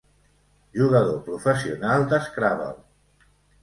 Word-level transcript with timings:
Jugador 0.77 1.21
professional 1.29 2.09
de 2.15 2.25
Scrabble. 2.27 2.77